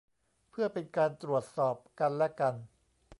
[0.49, 2.53] เพื่อเป็นการตรวจสอบกันและกัน